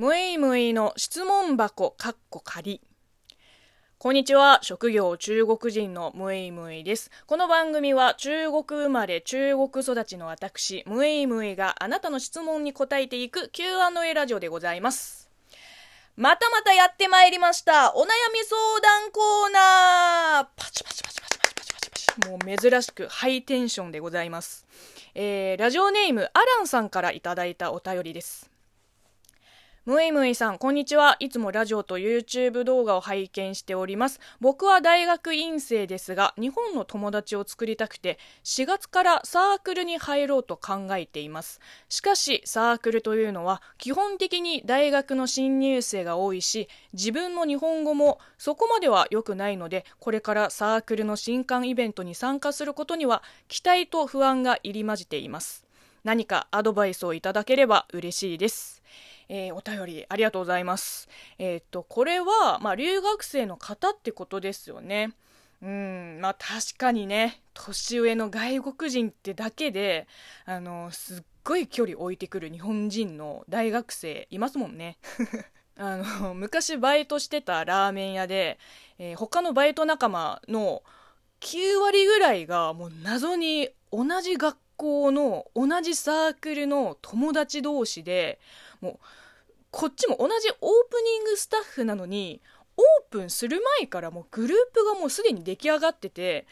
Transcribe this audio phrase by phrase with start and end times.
[0.00, 2.80] むいむいの質問箱かっこ仮。
[3.98, 4.60] こんにちは。
[4.62, 7.10] 職業中国人のムイムイです。
[7.26, 15.28] この番組は中国生まれ中国育ちの私、ムイムイがあなたの質問に答えていく Q&A ラジオでございます。
[16.16, 17.94] またまたやってまいりました。
[17.94, 22.30] お悩み相談コーナーパチパチパチパチパチパチパチパチ。
[22.30, 24.64] もう珍しくハイテンションでございます。
[25.14, 28.50] えー、ラジオネームアランさんからいただいたお便りです。
[29.86, 31.16] むいむいさん、こんにちは。
[31.20, 34.20] いつもラジオと YouTube 動画を拝見しております。
[34.38, 41.60] 僕は大学院生ですが、日本の友達を作りたくて、4月からサークルに入ろうと考えています。
[41.88, 55.69] しかし、サークルというのは、基本的に大学の新入生が多いし、自分の日本語もそこまでは良くないので、これからサークルの新刊イベントに参加することには、期待と不安が入り混じっています。
[56.04, 58.82] 何かアドバイスをいただければ嬉しいです。
[59.28, 61.08] えー、お便りありがとうございます。
[61.38, 65.12] えー、っと、これは、まあ、留学生の方ってことですよね。
[65.62, 70.08] うん、まあ確かにね、年上の外国人ってだけで、
[70.46, 74.96] あの、すっごい距離置いてくる日本人の大学生いますもんね。
[75.76, 78.58] あの、昔バイトしてたラーメン屋で、
[78.98, 80.82] えー、他のバイト仲間の
[81.40, 88.40] 9割ぐらいがもう謎に同じ学校の同じサークルの友達同士で、
[88.80, 88.98] もう
[89.70, 90.56] こっちも同じオー
[90.90, 92.40] プニングスタッフなのに
[92.78, 96.46] オープンする前からもうグループがもうすでに出来上がってて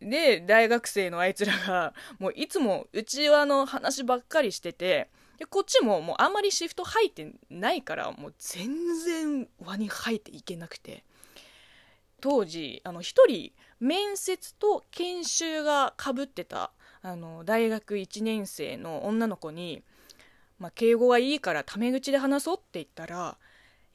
[0.00, 8.68] で大学生のあいつらがもういつも内輪の話ばっかりしててでこっちももうあんまりシフト入ってないからもう全
[9.04, 11.04] 然輪に入っていけなくて。
[12.20, 16.72] 当時あの1人面接と研修がかぶってた
[17.06, 19.82] あの大学1年生の女の子に
[20.58, 23.36] 「まあ、敬語はいいからタメ口で話そうって言ったら、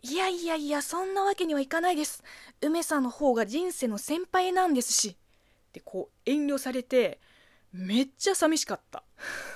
[0.04, 2.24] いやいやいや、そんなわけにはいかないです。
[2.62, 5.10] 梅さんの方が人生の先輩なんですし。
[5.10, 7.20] ってこう遠慮されて、
[7.72, 9.04] めっちゃ寂しかった。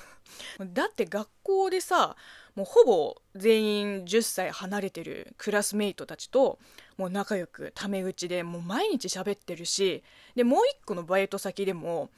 [0.74, 2.16] だって学校でさ、
[2.56, 6.58] もうほぼ全員10歳離れてるクラスメイトたちと
[6.96, 12.10] もう仲良くタメ口でもう毎日喋ってるしでもう一個のバイト先でも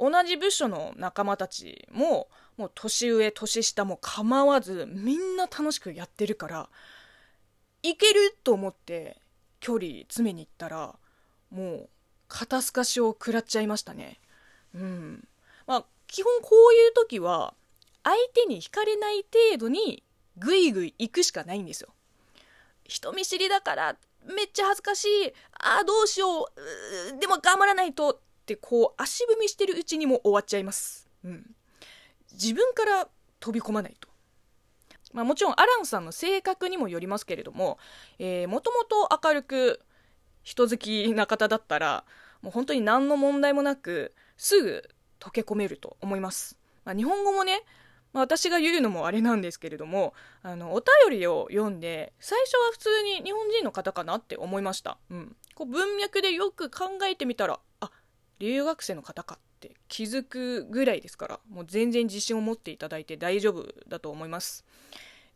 [0.00, 6.68] 同じ部署の仲間たちももう年上年下も構わずみんな楽しくやってるから
[7.82, 9.18] いけると思って
[9.60, 10.94] 距離詰めに行ったら
[11.50, 11.88] もう
[12.28, 14.20] 肩透かしを食らっちゃいましたね。
[14.74, 15.28] うん。
[15.66, 17.54] まあ基本こういう時は
[18.02, 20.02] 相手に惹かれない程度に
[20.38, 21.88] グイグイ行くしかないんですよ。
[22.84, 25.32] 人見知りだからめっちゃ恥ずかしい。
[25.52, 26.48] ああどうしよ
[27.14, 27.20] う。
[27.20, 28.20] でも頑張らないと。
[28.54, 31.54] ってこう足踏みしてるうちにも終わっちゃいますうん
[32.32, 33.08] 自分から
[33.40, 34.08] 飛び込まないと。
[35.12, 37.78] まあ、もちろんアランさんの性格にもよりますけれども、
[38.18, 39.80] えー、もともと明るく
[40.44, 42.04] 人好きな方だったら、
[42.42, 46.56] もう本当に何の問題もなく、すぐ溶け込めると思います。
[46.84, 47.64] まあ、日本語もね、
[48.12, 54.98] まあ、私が言うのもあれなんですけれども、あの、お便りを読んで、最初は普通に日本人の方かなって思いました。
[55.10, 55.36] うん。
[55.54, 57.90] こう文脈でよく考えてみたら、あ、
[58.40, 64.64] 留学生の方かって気づくぐらいですからもう全然自信を持っていただいて大丈夫だと思います。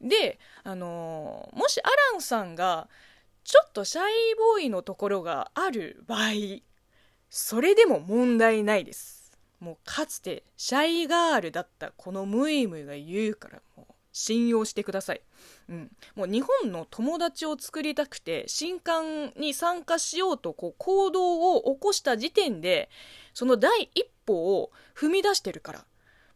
[0.01, 2.89] であのー、もしアランさんが
[3.45, 4.05] ちょっとシャイ
[4.37, 6.31] ボーイのところがある場合
[7.31, 9.33] それでも問題ないです。
[9.61, 15.21] もうかつてシャイガールだったこのムイムイが言うからもう信用してください。
[15.69, 22.89] うん、もう日本の友達を作りたくて新刊に参加しようとこう行動を起こした時点で
[23.35, 25.85] その第一歩を踏み出してるから。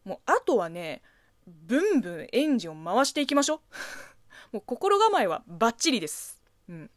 [0.04, 1.02] もうあとはね
[1.46, 3.60] ブンブンエンジンを回していきましょう。
[4.56, 6.90] もう心構えはバッチリです、うん、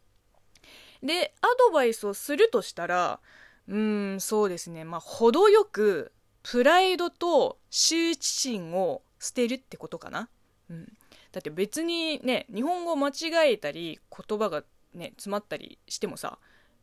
[1.02, 3.20] でアドバイスをするとしたら
[3.68, 4.84] うんそうですね。
[4.84, 10.28] まあ程よくプライドと羞恥心を捨てるってことかな。
[10.70, 10.84] うん、
[11.32, 14.64] だって別にね日本語間違えたり言葉が
[14.94, 16.38] ね詰まったりしてもさ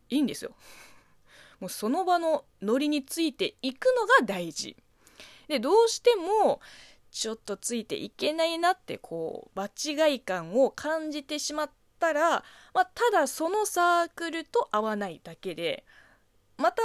[0.09, 0.51] いいんですよ。
[1.59, 4.75] もうその場のノリについていくのが大事。
[5.47, 6.61] でどうしても
[7.11, 12.43] ちょっとついていけないなってこう場違い感を感じてしまったら、
[12.73, 15.85] まあ、ただそのサークルと合わないだけで
[16.57, 16.83] また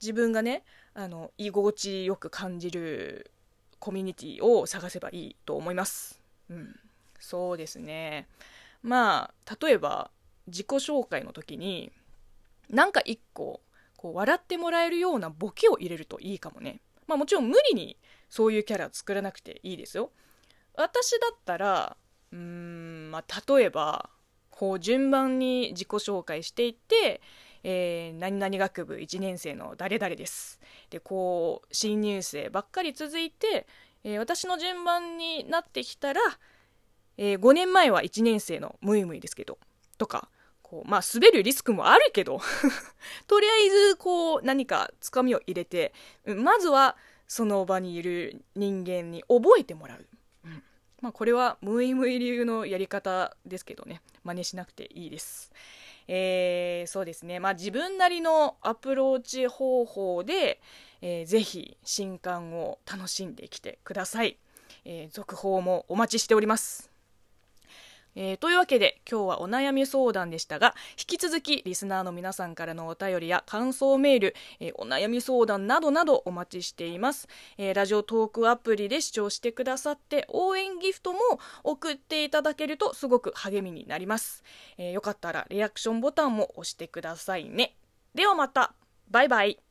[0.00, 0.64] 自分がね
[0.94, 3.30] あの居心地よく感じる
[3.78, 6.20] コミュニティを探せばいいと思います。
[6.50, 6.74] うん、
[7.18, 8.28] そうですね。
[8.82, 10.10] まあ例えば
[10.46, 11.92] 自己紹介の時に
[12.70, 13.60] なんか一個
[13.96, 16.80] こう笑ってもらえるようなボケを入れるといいかもね。
[17.06, 17.96] まあもちろん無理に
[18.30, 20.10] そういうキャラ作らなくていいですよ。
[20.74, 21.96] 私だったら
[22.32, 24.10] うーんまあ、例えば
[24.50, 27.20] こう順番に自己紹介していって
[27.64, 30.60] えー、何々学部1年生の誰々です。
[30.90, 33.66] でこう新入生ばっかり続いて、
[34.04, 36.20] えー、私の順番になってきたら、
[37.16, 39.58] えー、5年前は1年生のムイムイですけど
[39.98, 40.28] とか
[40.62, 42.40] こうまあ滑るリスクもあるけど
[43.26, 45.92] とりあえずこう何かつかみを入れて
[46.24, 46.96] まずは
[47.26, 50.06] その場にいる人間に覚えてもらう、
[50.44, 50.62] うん、
[51.00, 54.00] まあこれはムイムイ流のやり方ですけどね。
[54.24, 55.52] 真似しなくていいです。
[56.08, 60.60] えー、そうですね、まあ、自分なりのアプローチ方法で、
[61.02, 64.38] えー、ぜひ新刊を楽しんできてください、
[64.84, 66.87] えー、続報もお待ちしております。
[68.20, 77.28] えー、というわけで今日はお悩み相談でしたが引き続きリスナーの皆さんからのお便りや感想メール、えー、お悩み相談などなどお待ちしています、
[77.58, 81.20] えー、ラジオトークアプリで視聴してくださって応援ギフトも
[81.62, 84.42] 送っていただけるとすごく励みになります、
[84.78, 87.76] えよかったらリアクションボタンも押してくださいね。
[88.14, 88.74] ではまた。
[89.10, 89.67] バイバイ。